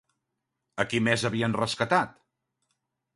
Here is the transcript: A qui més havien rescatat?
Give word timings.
A 0.83 0.85
qui 0.93 1.01
més 1.07 1.25
havien 1.29 1.57
rescatat? 1.59 2.17